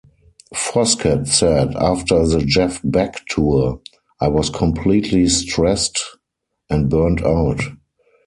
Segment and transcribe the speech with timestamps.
[0.55, 3.79] Foskett said After the Jeff Beck tour,
[4.19, 6.01] I was completely stressed
[6.71, 7.61] and burned out.